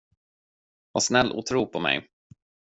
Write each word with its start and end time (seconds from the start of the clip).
Var 0.91 1.01
snäll 1.01 1.31
och 1.31 1.45
tro 1.45 1.65
på 1.67 1.79
mig. 1.79 2.07